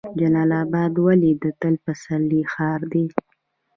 [0.19, 3.05] جلال اباد ولې د تل پسرلي ښار دی؟